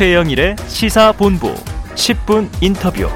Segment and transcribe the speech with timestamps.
[0.00, 1.52] 최영일의 시사본부
[1.94, 3.06] 10분 인터뷰.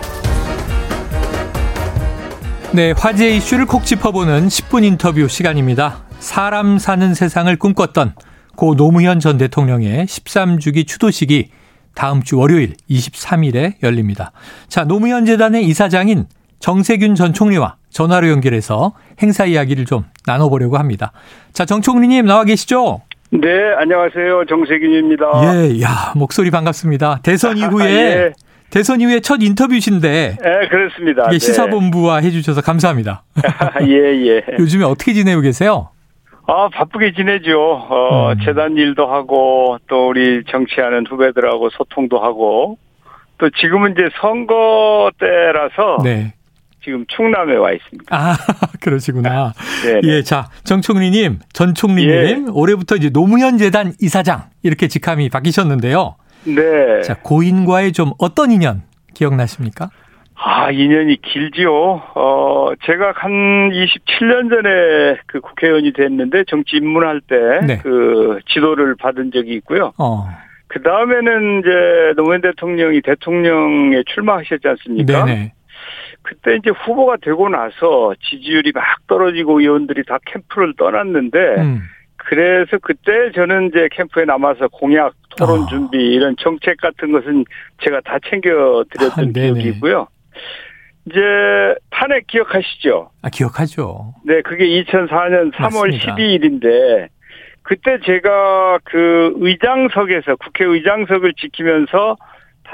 [2.74, 6.04] 네, 화제 이슈를 콕 짚어보는 10분 인터뷰 시간입니다.
[6.18, 8.14] 사람 사는 세상을 꿈꿨던
[8.54, 11.48] 고 노무현 전 대통령의 13주기 추도식이
[11.94, 14.32] 다음 주 월요일 23일에 열립니다.
[14.68, 16.26] 자, 노무현 재단의 이사장인
[16.60, 18.92] 정세균 전 총리와 전화로 연결해서
[19.22, 21.12] 행사 이야기를 좀 나눠보려고 합니다.
[21.54, 23.00] 자, 정 총리님 나와 계시죠?
[23.40, 24.44] 네, 안녕하세요.
[24.48, 25.24] 정세균입니다.
[25.56, 27.18] 예, 야, 목소리 반갑습니다.
[27.24, 28.32] 대선 이후에 예.
[28.70, 30.36] 대선 이후에 첫 인터뷰신데.
[30.40, 31.28] 네, 그렇습니다.
[31.32, 33.24] 예, 시사본부와 해주셔서 감사합니다.
[33.88, 34.44] 예, 예.
[34.60, 35.88] 요즘에 어떻게 지내고 계세요?
[36.46, 37.58] 아, 바쁘게 지내죠.
[37.58, 38.38] 어, 음.
[38.44, 42.78] 재단 일도 하고, 또 우리 정치하는 후배들하고 소통도 하고,
[43.38, 45.98] 또 지금은 이제 선거 때라서.
[46.04, 46.34] 네.
[46.84, 48.14] 지금 충남에 와 있습니다.
[48.14, 48.36] 아,
[48.80, 49.52] 그러시구나.
[49.84, 50.00] 네.
[50.04, 52.50] 예, 자, 정 총리님, 전 총리님, 예.
[52.52, 56.16] 올해부터 이제 노무현 재단 이사장 이렇게 직함이 바뀌셨는데요.
[56.44, 57.00] 네.
[57.02, 58.82] 자, 고인과의 좀 어떤 인연
[59.14, 59.90] 기억나십니까?
[60.36, 61.72] 아, 인연이 길지요.
[61.72, 63.30] 어, 제가 한
[63.70, 67.78] 27년 전에 그 국회의원이 됐는데 정치 입문할 때그 네.
[67.82, 69.92] 그 지도를 받은 적이 있고요.
[69.96, 70.28] 어.
[70.66, 71.70] 그 다음에는 이제
[72.16, 75.24] 노무현 대통령이 대통령에 출마하셨지 않습니까?
[75.24, 75.52] 네네.
[76.24, 81.82] 그때 이제 후보가 되고 나서 지지율이 막 떨어지고 의원들이 다 캠프를 떠났는데 음.
[82.16, 85.66] 그래서 그때 저는 이제 캠프에 남아서 공약, 토론 어.
[85.66, 87.44] 준비 이런 정책 같은 것은
[87.82, 90.08] 제가 다 챙겨 드렸던 아, 기억이 있고요.
[91.06, 91.20] 이제
[91.90, 93.10] 탄핵 기억하시죠?
[93.20, 94.14] 아, 기억하죠.
[94.24, 96.14] 네, 그게 2004년 3월 맞습니다.
[96.16, 97.08] 12일인데
[97.62, 102.16] 그때 제가 그 의장석에서 국회 의장석을 지키면서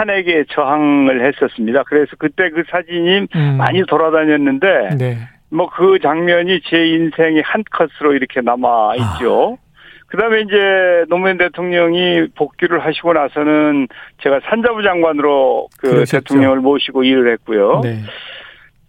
[0.00, 1.82] 탄핵에 저항을 했었습니다.
[1.84, 3.56] 그래서 그때 그 사진이 음.
[3.58, 5.18] 많이 돌아다녔는데 네.
[5.50, 9.58] 뭐그 장면이 제 인생의 한 컷으로 이렇게 남아 있죠.
[9.60, 9.70] 아.
[10.06, 13.86] 그다음에 이제 노무현 대통령이 복귀를 하시고 나서는
[14.22, 16.20] 제가 산자부 장관으로 그 그러셨죠.
[16.20, 17.80] 대통령을 모시고 일을 했고요.
[17.84, 18.00] 네.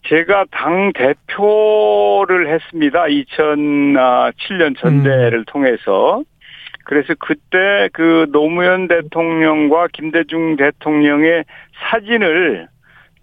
[0.08, 3.04] 제가 당 대표를 했습니다.
[3.04, 5.46] 2007년 전대를 음.
[5.46, 6.24] 통해서.
[6.92, 11.46] 그래서 그때 그 노무현 대통령과 김대중 대통령의
[11.90, 12.68] 사진을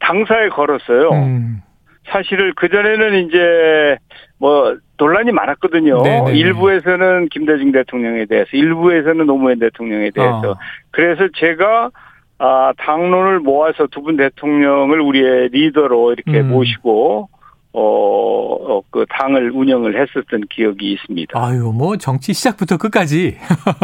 [0.01, 1.11] 당사에 걸었어요.
[1.11, 1.61] 음.
[2.07, 3.99] 사실을 그전에는 이제
[4.39, 6.01] 뭐 논란이 많았거든요.
[6.01, 6.39] 네네네.
[6.39, 10.53] 일부에서는 김대중 대통령에 대해서, 일부에서는 노무현 대통령에 대해서.
[10.53, 10.57] 어.
[10.91, 11.91] 그래서 제가
[12.39, 16.49] 아, 당론을 모아서 두 분 대통령을 우리의 리더로 이렇게 음.
[16.53, 17.29] 모시고
[17.73, 21.39] 어, 어, 그 당을 운영을 했었던 기억이 있습니다.
[21.39, 23.37] 아유, 뭐 정치 시작부터 끝까지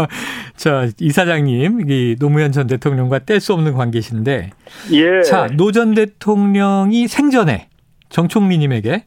[0.56, 4.50] 자 이사장님, 이 노무현 전 대통령과 뗄 수 없는 관계신데,
[4.92, 5.22] 예.
[5.22, 7.68] 자 노 전 대통령이 생전에
[8.08, 9.04] 정 총리님에게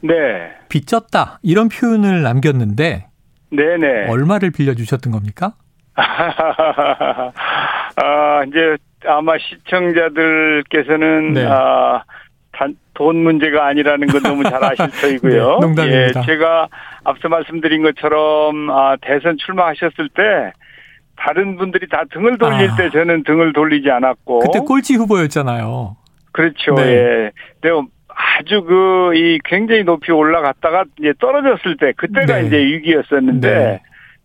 [0.00, 0.12] 네.
[0.68, 3.06] 빚졌다 이런 표현을 남겼는데,
[3.50, 4.08] 네네.
[4.08, 5.54] 얼마를 빌려주셨던 겁니까?
[7.96, 8.76] 아, 이제
[9.06, 11.44] 아마 시청자들께서는 네.
[11.46, 12.02] 아, 단,
[12.96, 15.58] 돈 문제가 아니라는 건 너무 잘 아실 터이고요.
[15.60, 16.20] 네, 농담입니다.
[16.20, 16.68] 예, 제가
[17.04, 20.52] 앞서 말씀드린 것처럼 아, 대선 출마하셨을 때
[21.16, 22.76] 다른 분들이 다 등을 돌릴 아.
[22.76, 25.96] 때 저는 등을 돌리지 않았고 그때 꼴찌 후보였잖아요.
[26.32, 26.74] 그렇죠.
[26.74, 26.82] 네.
[26.82, 27.30] 예.
[27.60, 32.46] 근데 아주 그 이 굉장히 높이 올라갔다가 이제 떨어졌을 때 그때가 네.
[32.46, 33.80] 이제 위기였었는데 네.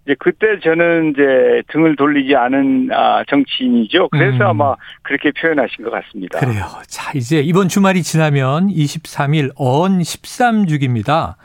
[0.06, 4.10] 이제 그때 저는 이제 등을 돌리지 않은 아, 정치인이죠.
[4.10, 4.42] 그래서 음.
[4.42, 6.40] 아마 그렇게 표현하신 것 같습니다.
[6.40, 6.66] 그래요.
[6.88, 11.36] 자, 이제 이번 주말이 지나면 23일 언 13주기입니다.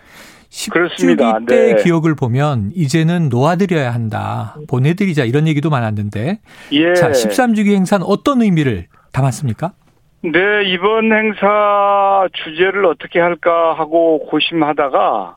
[0.48, 1.82] 10주기 때 네.
[1.82, 4.56] 기억을 보면 이제는 놓아드려야 한다.
[4.68, 6.40] 보내드리자 이런 얘기도 많았는데.
[6.72, 6.94] 예.
[6.94, 9.72] 자, 13주기 행사는 어떤 의미를 담았습니까?
[10.22, 15.36] 네, 이번 행사 주제를 어떻게 할까 하고 고심하다가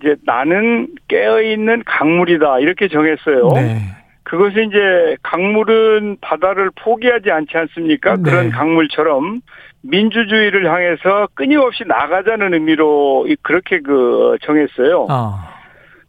[0.00, 3.48] 이제 나는 깨어 있는 강물이다 이렇게 정했어요.
[3.54, 3.80] 네.
[4.22, 8.16] 그것이 이제 강물은 바다를 포기하지 않지 않습니까?
[8.16, 8.22] 네.
[8.22, 9.40] 그런 강물처럼
[9.82, 15.06] 민주주의를 향해서 끊임없이 나가자는 의미로 그렇게 그 정했어요.
[15.10, 15.34] 어.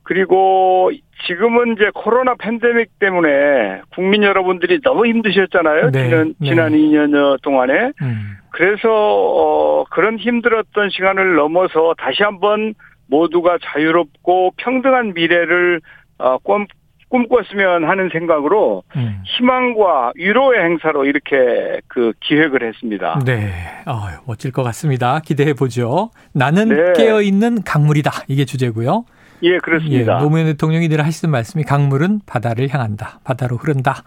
[0.04, 0.92] 그리고
[1.26, 5.92] 지금은 이제 코로나 팬데믹 때문에 국민 여러분들이 너무 힘드셨잖아요.
[5.92, 6.10] 네.
[6.10, 6.50] 지난 네.
[6.50, 7.92] 지난 2년 동안에.
[8.02, 8.38] 음.
[8.50, 12.74] 그래서 어 그런 힘들었던 시간을 넘어서 다시 한번
[13.12, 15.82] 모두가 자유롭고 평등한 미래를
[16.18, 16.66] 어, 꿈,
[17.10, 19.22] 꿈꿨으면 하는 생각으로 음.
[19.26, 23.20] 희망과 위로의 행사로 이렇게 그 기획을 했습니다.
[23.26, 23.52] 네,
[23.86, 25.20] 어, 멋질 것 같습니다.
[25.20, 26.10] 기대해 보죠.
[26.34, 26.94] 나는 네.
[26.96, 29.06] 깨어 있는 강물이다 이게 주제고요.
[29.44, 30.18] 예, 그렇습니다.
[30.18, 34.04] 예, 노무현 대통령이 늘 하시는 말씀이 강물은 바다를 향한다, 바다로 흐른다.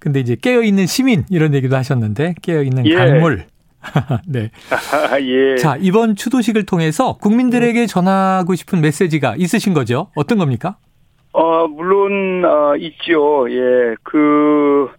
[0.00, 2.94] 근데 이제 깨어 있는 시민 이런 얘기도 하셨는데 깨어 있는 예.
[2.94, 3.44] 강물
[4.26, 4.50] 네.
[5.22, 5.56] 예.
[5.56, 10.10] 자, 이번 추도식을 통해서 국민들에게 전하고 싶은 메시지가 있으신 거죠?
[10.16, 10.76] 어떤 겁니까?
[11.32, 13.46] 어, 물론, 어, 있죠.
[13.50, 13.94] 예.
[14.02, 14.90] 그,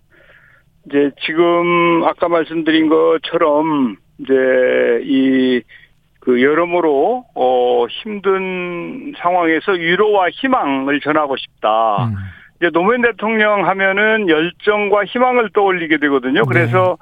[0.88, 4.34] 이제 지금 아까 말씀드린 것처럼 이제
[5.04, 5.62] 이
[6.20, 12.06] 그 여러모로 어 힘든 상황에서 위로와 희망을 전하고 싶다.
[12.06, 12.16] 음.
[12.58, 16.44] 이제 노무현 대통령 하면은 열정과 희망을 떠올리게 되거든요.
[16.44, 16.98] 그래서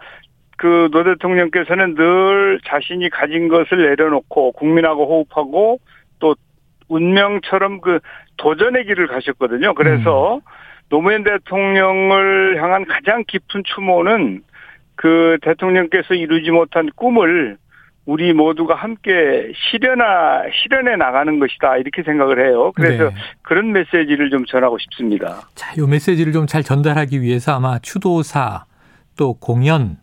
[0.58, 5.80] 그 노 대통령께서는 늘 자신이 가진 것을 내려놓고 국민하고 호흡하고
[6.20, 6.36] 또
[6.90, 8.00] 운명처럼 그
[8.38, 9.74] 도전의 길을 가셨거든요.
[9.76, 10.42] 그래서
[10.90, 14.42] 노무현 대통령을 향한 가장 깊은 추모는
[14.96, 17.58] 그 대통령께서 이루지 못한 꿈을
[18.06, 21.76] 우리 모두가 함께 실현하, 실현해 나가는 것이다.
[21.78, 22.72] 이렇게 생각을 해요.
[22.74, 23.16] 그래서 네.
[23.42, 25.42] 그런 메시지를 좀 전하고 싶습니다.
[25.56, 28.64] 자, 요 메시지를 좀 잘 전달하기 위해서 아마 추도사
[29.18, 29.98] 또 공연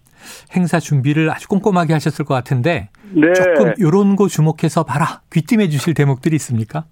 [0.54, 3.32] 행사 준비를 아주 꼼꼼하게 하셨을 것 같은데 네.
[3.32, 6.84] 조금 요런 거 주목해서 봐라 귀띔해 주실 대목들이 있습니까?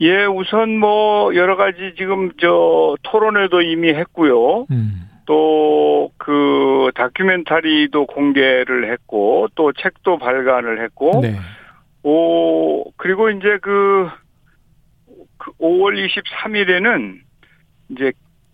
[0.00, 4.66] 예, 우선 뭐 여러 가지 지금 저 토론회도 이미 했고요.
[4.70, 5.10] 음.
[5.26, 11.36] 또그 다큐멘터리도 공개를 했고 또 책도 발간을 했고 네.
[12.02, 14.08] 오 그리고 이제 그,
[15.38, 17.20] 그 5월 23일에는
[17.90, 18.12] 이제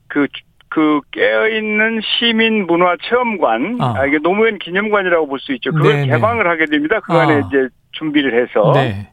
[0.09, 0.27] 그
[0.69, 3.95] 그 깨어있는 시민 문화 체험관, 아.
[3.99, 4.07] 아.
[4.07, 5.73] 이게 노무현 기념관이라고 볼 수 있죠.
[5.73, 6.07] 그걸 네네.
[6.09, 7.01] 개방을 하게 됩니다.
[7.01, 7.39] 그 안에 아.
[7.39, 8.73] 이제 준비를 해서.
[8.75, 9.09] 네.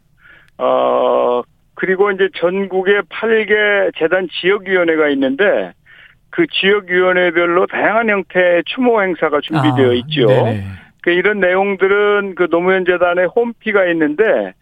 [0.57, 1.41] 어,
[1.75, 5.73] 그리고 이제 전국에 8개 재단 지역위원회가 있는데
[6.29, 10.25] 그 지역위원회별로 다양한 형태의 추모 행사가 준비되어 아, 있죠.
[10.27, 10.63] 네네.
[11.01, 14.53] 그 이런 내용들은 그 노무현 재단의 홈피가 있는데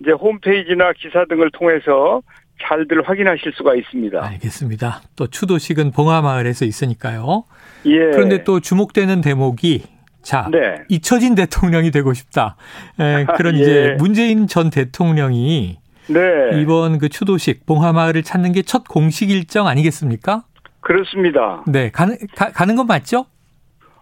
[0.00, 2.22] 이제 홈페이지나 기사 등을 통해서
[2.62, 4.24] 잘들 확인하실 수가 있습니다.
[4.24, 5.02] 알겠습니다.
[5.16, 7.44] 또 추도식은 봉화마을에서 있으니까요.
[7.86, 7.98] 예.
[8.12, 9.84] 그런데 또 주목되는 대목이
[10.22, 10.58] 자 네.
[10.88, 12.56] 잊혀진 대통령이 되고 싶다.
[12.98, 13.60] 에, 그런 예.
[13.60, 15.78] 이제 문재인 전 대통령이
[16.08, 16.60] 네.
[16.60, 20.44] 이번 그 추도식 봉화마을을 찾는 게 첫 공식 일정 아니겠습니까?
[20.80, 21.62] 그렇습니다.
[21.66, 23.26] 네, 가는 가, 가는 건 맞죠?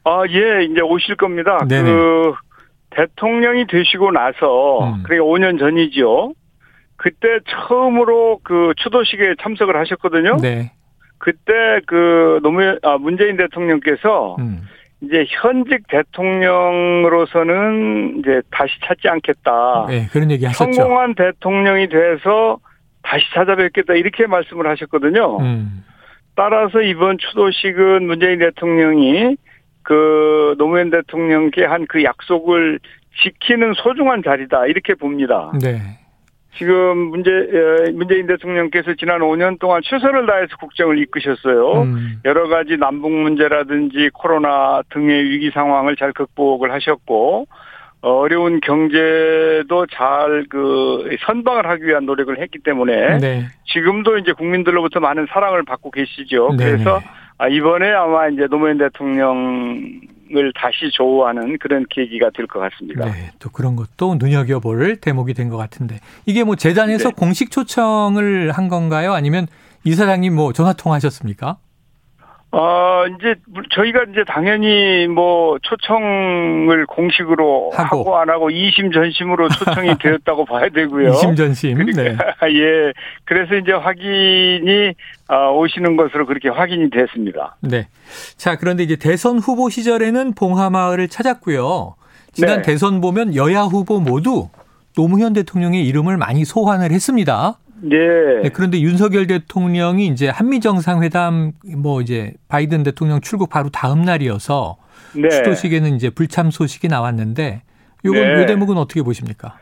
[0.05, 1.59] 아, 예, 이제 오실 겁니다.
[1.69, 1.91] 네네.
[1.91, 2.33] 그
[2.91, 5.03] 대통령이 되시고 나서 음.
[5.03, 6.33] 그게 5년 전이죠.
[6.97, 10.37] 그때 처음으로 그 추도식에 참석을 하셨거든요.
[10.41, 10.73] 네.
[11.19, 14.63] 그때 그 노무현 아 문재인 대통령께서 음.
[15.01, 19.87] 이제 현직 대통령으로서는 이제 다시 찾지 않겠다.
[19.89, 20.73] 네, 그런 얘기 하셨죠.
[20.73, 22.59] 성공한 대통령이 돼서
[23.03, 25.39] 다시 찾아뵙겠다 이렇게 말씀을 하셨거든요.
[25.41, 25.85] 음.
[26.35, 29.37] 따라서 이번 추도식은 문재인 대통령이
[29.83, 32.81] 그 노무현 대통령께 한 그 약속을
[33.23, 35.51] 지키는 소중한 자리다 이렇게 봅니다.
[35.63, 35.79] 네.
[36.57, 41.83] 지금 에, 문재인 대통령께서 지난 5년 동안 최선을 다해서 국정을 이끄셨어요.
[41.83, 42.21] 음.
[42.25, 47.47] 여러 가지 남북 문제라든지 코로나 등의 위기 상황을 잘 극복을 하셨고
[48.01, 53.47] 어려운 경제도 잘 그 선방을 하기 위한 노력을 했기 때문에 네.
[53.67, 56.57] 지금도 이제 국민들로부터 많은 사랑을 받고 계시죠.
[56.57, 56.71] 네네.
[56.71, 57.01] 그래서
[57.39, 60.01] 아, 이번에 아마 이제 노무현 대통령
[60.35, 63.05] 을 다시 조우하는 그런 계기가 될 것 같습니다.
[63.05, 67.15] 네, 또 그런 것도 눈여겨볼 대목이 된 것 같은데 이게 뭐 재단에서 네.
[67.17, 69.13] 공식 초청을 한 건가요?
[69.13, 69.47] 아니면
[69.85, 71.59] 이사장님 뭐 전화 통화하셨습니까?
[72.53, 73.35] 어, 이제
[73.75, 77.99] 저희가 이제 당연히 뭐 초청을 공식으로 하고.
[77.99, 81.11] 하고, 안 하고 이심 전심으로 초청이 되었다고 봐야 되고요.
[81.11, 81.79] 이심전심.
[81.97, 82.17] 네.
[82.55, 82.93] 예.
[83.25, 84.95] 그래서 이제 확인이
[85.29, 87.57] 아, 오시는 것으로 그렇게 확인이 됐습니다.
[87.61, 87.89] 네.
[88.37, 91.97] 자, 그런데 이제 대선 후보 시절에는 봉하마을을 찾았고요.
[92.33, 92.63] 지난 네.
[92.63, 94.49] 대선 보면 여야 후보 모두
[94.95, 97.59] 노무현 대통령의 이름을 많이 소환을 했습니다.
[97.83, 97.97] 네.
[98.43, 104.77] 네, 그런데 윤석열 대통령이 이제 한미 정상회담 뭐 이제 바이든 대통령 출국 바로 다음 날이어서
[105.15, 105.29] 네.
[105.29, 107.63] 추도식에는 이제 불참 소식이 나왔는데
[108.05, 108.43] 요건 네.
[108.43, 109.59] 요 대목은 어떻게 보십니까?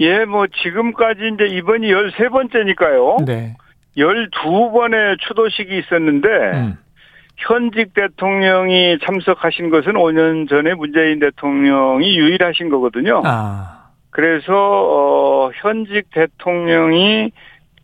[0.00, 3.24] 예, 뭐 지금까지 이제 이번이 13번째니까요.
[3.24, 3.56] 네.
[3.96, 6.78] 12번의 추도식이 있었는데 음.
[7.36, 13.22] 현직 대통령이 참석하신 것은 5년 전에 문재인 대통령이 유일하신 거거든요.
[13.24, 13.90] 아.
[14.10, 17.32] 그래서 어 현직 대통령이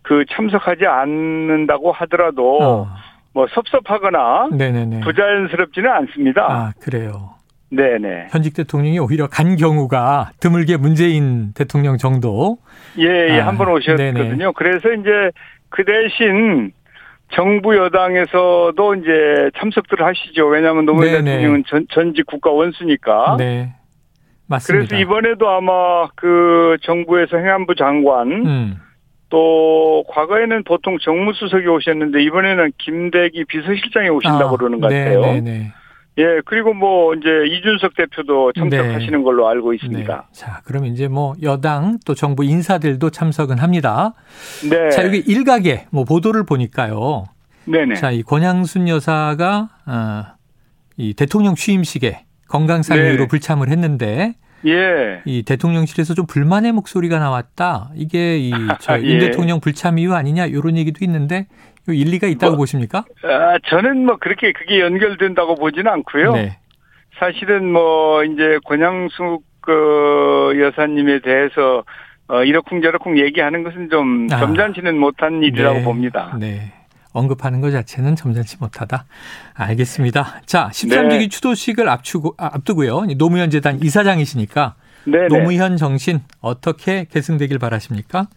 [0.08, 2.88] 그 참석하지 않는다고 하더라도 어.
[3.34, 5.00] 뭐 섭섭하거나 네네네.
[5.00, 6.46] 부자연스럽지는 않습니다.
[6.48, 7.34] 아, 그래요.
[7.70, 8.28] 네네.
[8.30, 12.56] 현직 대통령이 오히려 간 경우가 드물게 문재인 대통령 정도.
[12.98, 14.54] 예, 예, 아, 한번 오셨거든요.
[14.54, 15.30] 그래서 이제
[15.68, 16.72] 그 대신
[17.34, 20.46] 정부 여당에서도 이제 참석들을 하시죠.
[20.46, 21.24] 왜냐하면 노무현 네네.
[21.24, 23.36] 대통령은 전, 전직 국가 원수니까.
[23.38, 23.74] 네.
[24.46, 24.86] 맞습니다.
[24.88, 28.87] 그래서 이번에도 아마 그 정부에서 행안부 장관 음.
[29.30, 35.20] 또 과거에는 보통 정무수석이 오셨는데 이번에는 김대기 비서실장이 오신다고 아, 그러는 것 같아요.
[35.20, 35.72] 네네네.
[36.18, 39.76] 예, 그리고 뭐 이제 이준석 대표도 참석하시는 걸로 알고 네.
[39.76, 40.28] 있습니다.
[40.32, 44.14] 자, 그럼 이제 뭐 여당 또 정부 인사들도 참석은 합니다.
[44.68, 44.90] 네.
[44.90, 47.24] 자, 여기 일각에 뭐 보도를 보니까요.
[47.66, 47.94] 네네.
[47.94, 50.24] 자, 이 권양순 여사가 어,
[50.96, 53.10] 이 대통령 취임식에 건강상 네.
[53.10, 54.34] 이유로 불참을 했는데
[54.66, 55.22] 예.
[55.24, 57.90] 이 대통령실에서 좀 불만의 목소리가 나왔다.
[57.94, 58.68] 이게 이윤
[59.02, 59.18] 예.
[59.18, 61.46] 대통령 불참 이유 아니냐 이런 얘기도 있는데
[61.88, 63.04] 이 일리가 있다고 뭐, 보십니까?
[63.24, 66.32] 아, 저는 뭐 그렇게 그게 연결된다고 보지는 않고요.
[66.32, 66.58] 네.
[67.18, 71.84] 사실은 뭐 이제 권양숙 그 여사님에 대해서
[72.28, 74.38] 어 이러쿵저러쿵 얘기하는 것은 좀 아.
[74.38, 75.84] 점잖지는 못한 일이라고 네.
[75.84, 76.36] 봅니다.
[76.38, 76.72] 네.
[77.18, 79.04] 언급하는 것 자체는 점잖지 못하다.
[79.54, 80.42] 알겠습니다.
[80.46, 81.28] 자, 13주기 네.
[81.28, 83.06] 추도식을 앞추고, 아, 앞두고요.
[83.08, 85.28] 이 노무현 재단 이사장이시니까 네네.
[85.28, 88.28] 노무현 정신 어떻게 계승되길 바라십니까?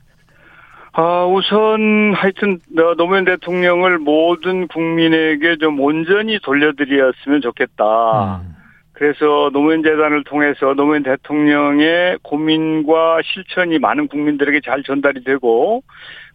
[0.94, 8.42] 아, 우선 하여튼 어, 노무현 대통령을 모든 국민에게 좀 온전히 돌려드렸으면 좋겠다.
[8.44, 8.56] 음.
[9.02, 15.82] 그래서 노무현 재단을 통해서 노무현 대통령의 고민과 실천이 많은 국민들에게 잘 전달이 되고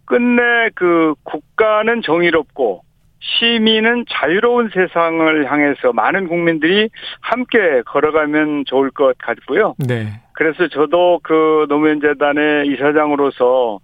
[0.06, 2.82] 끝내 그 국가는 정의롭고
[3.20, 6.88] 시민은 자유로운 세상을 향해서 많은 국민들이
[7.20, 9.74] 함께 걸어가면 좋을 것 같고요.
[9.78, 10.20] 네.
[10.32, 13.80] 그래서 저도 그 노무현 재단의 이사장으로서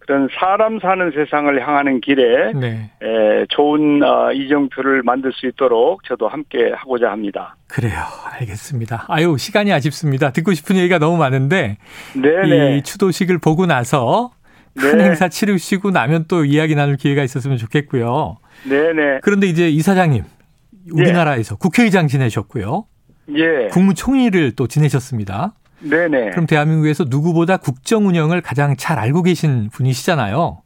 [0.00, 2.90] 그런 사람 사는 세상을 향하는 길에 네.
[3.00, 7.54] 에, 좋은 어, 이정표를 만들 수 있도록 저도 함께 하고자 합니다.
[7.68, 8.00] 그래요.
[8.40, 9.04] 알겠습니다.
[9.08, 10.32] 아유, 시간이 아쉽습니다.
[10.32, 11.76] 듣고 싶은 얘기가 너무 많은데
[12.20, 12.78] 네네.
[12.78, 14.30] 이 추도식을 보고 나서
[14.78, 15.04] 큰 네.
[15.04, 18.36] 행사 치르시고 나면 또 이야기 나눌 기회가 있었으면 좋겠고요.
[18.68, 19.20] 네네.
[19.22, 20.24] 그런데 이제 이사장님,
[20.92, 22.86] 우리나라에서 국회의장 지내셨고요.
[23.36, 23.68] 예.
[23.68, 25.54] 국무총리를 또 지내셨습니다.
[25.80, 26.30] 네네.
[26.30, 30.62] 그럼 대한민국에서 누구보다 국정 운영을 가장 잘 알고 계신 분이시잖아요.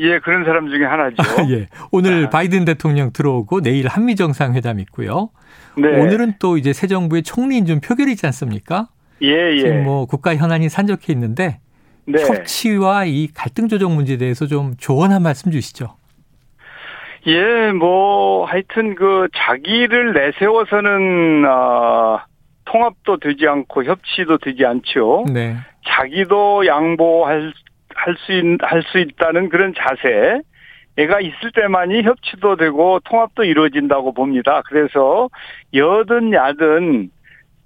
[0.00, 1.16] 예, 그런 사람 중에 하나죠.
[1.50, 1.66] 예.
[1.90, 2.30] 오늘 아.
[2.30, 5.30] 바이든 대통령 들어오고 내일 한미 정상회담 있고요.
[5.76, 5.88] 네.
[5.88, 8.88] 오늘은 또 이제 새 정부의 총리 인준 표결이지 않습니까?
[9.22, 9.58] 예, 예.
[9.58, 11.60] 지금 뭐 국가 현안이 산적해 있는데
[12.08, 12.22] 네.
[12.22, 15.96] 협치와 이 갈등 조정 문제에 대해서 좀 조언 한 말씀 주시죠.
[17.26, 22.20] 예, 뭐 하여튼 그 자기를 내세워서는 어,
[22.64, 25.26] 통합도 되지 않고 협치도 되지 않죠.
[25.32, 25.56] 네.
[25.86, 27.52] 자기도 양보할
[27.94, 30.40] 할수할 수 있다는 그런 자세.
[30.96, 34.62] 애가 있을 때만이 협치도 되고 통합도 이루어진다고 봅니다.
[34.66, 35.28] 그래서
[35.72, 37.10] 여든 야든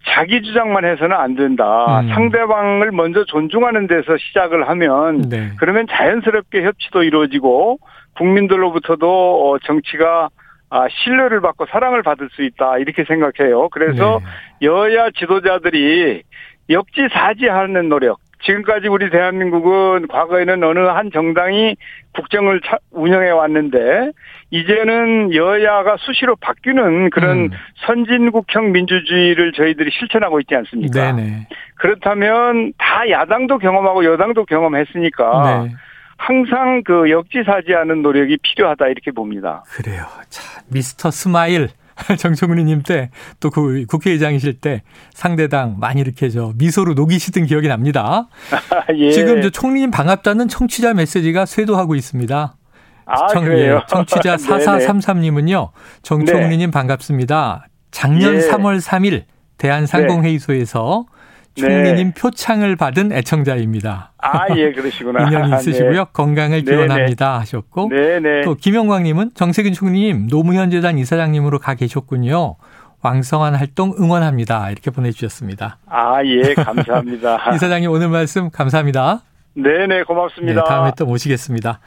[0.09, 2.01] 자기 주장만 해서는 안 된다.
[2.01, 2.09] 음.
[2.09, 5.51] 상대방을 먼저 존중하는 데서 시작을 하면 네.
[5.59, 7.79] 그러면 자연스럽게 협치도 이루어지고
[8.17, 10.29] 국민들로부터도 어, 정치가
[10.71, 13.69] 아, 신뢰를 받고 사랑을 받을 수 있다 이렇게 생각해요.
[13.69, 14.21] 그래서
[14.61, 14.67] 네.
[14.67, 16.23] 여야 지도자들이
[16.71, 18.19] 역지사지하는 노력.
[18.45, 21.77] 지금까지 우리 대한민국은 과거에는 어느 한 정당이
[22.15, 24.11] 국정을 차- 운영해 왔는데
[24.51, 27.51] 이제는 여야가 수시로 바뀌는 그런 음.
[27.87, 31.13] 선진국형 민주주의를 저희들이 실천하고 있지 않습니까?
[31.13, 31.47] 네네.
[31.77, 35.73] 그렇다면 다 야당도 경험하고 여당도 경험했으니까 네.
[36.19, 39.65] 항상 그 역지사지하는 노력이 필요하다 이렇게 봅니다.
[39.71, 40.05] 그래요.
[40.29, 41.11] 자, Mr.
[41.11, 41.69] Smile.
[42.19, 44.83] 정총리님 때 또 그 국회의장이실 때
[45.13, 48.29] 상대당 많이 이렇게 저 미소로 녹이시던 기억이 납니다.
[48.97, 49.11] 예.
[49.11, 52.57] 지금 저 총리님 반갑다는 청취자 메시지가 쇄도하고 있습니다.
[53.05, 53.81] 아, 청, 그래요?
[53.83, 54.65] 예, 청취자 네네.
[54.65, 55.71] 4433님은요.
[56.03, 57.67] 정총리님 반갑습니다.
[57.91, 58.41] 작년 예.
[58.41, 59.25] 3월 3일
[59.59, 61.07] 대한상공회의소에서
[61.55, 62.15] 총리님 네.
[62.15, 64.13] 표창을 받은 애청자입니다.
[64.19, 65.27] 아, 예, 그러시구나.
[65.29, 66.07] 인연이 있으시고요.
[66.07, 66.77] 건강을 네네.
[66.77, 68.43] 기원합니다 하셨고 네, 네.
[68.43, 72.57] 또 김영광님은 정세균 총리님 노무현 재단 이사장님으로 가 계셨군요.
[73.03, 74.71] 왕성한 활동 응원합니다.
[74.71, 75.79] 이렇게 보내주셨습니다.
[75.87, 77.53] 아, 예, 감사합니다.
[77.55, 79.23] 이사장님 오늘 말씀 감사합니다.
[79.55, 80.65] 네, 네, 네, 고맙습니다.
[80.65, 81.81] 다음에 또 모시겠습니다.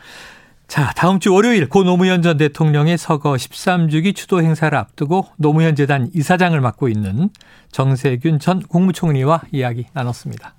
[0.67, 6.10] 자, 다음 주 월요일 고 노무현 전 대통령의 서거 13주기 추도 행사를 앞두고 노무현 재단
[6.13, 7.29] 이사장을 맡고 있는
[7.72, 10.55] 정세균 전 국무총리와 이야기 나눴습니다.